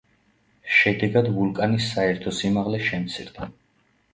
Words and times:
შედეგად 0.77 1.29
ვულკანის 1.35 1.91
საერთო 1.99 2.33
სიმაღლე 2.39 2.81
შემცირდა. 2.89 3.53